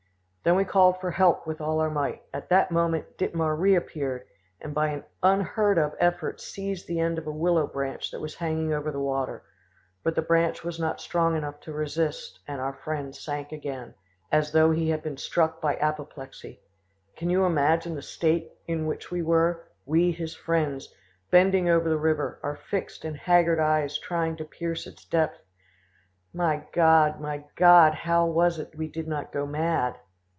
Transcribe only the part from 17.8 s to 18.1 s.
the